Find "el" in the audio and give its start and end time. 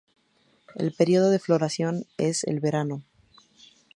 0.73-0.93, 2.45-2.59